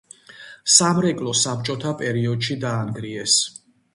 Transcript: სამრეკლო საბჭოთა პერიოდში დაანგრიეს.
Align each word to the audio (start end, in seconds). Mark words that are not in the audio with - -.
სამრეკლო 0.75 1.33
საბჭოთა 1.41 1.93
პერიოდში 2.01 2.57
დაანგრიეს. 2.65 3.37